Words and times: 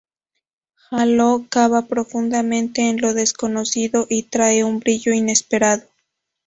Halo 0.89 1.45
cava 1.47 1.83
profundamente 1.87 2.89
en 2.89 2.99
lo 3.01 3.13
desconocido 3.13 4.07
y 4.09 4.23
trae 4.23 4.63
un 4.63 4.79
brillo 4.79 5.13
inesperado". 5.13 5.83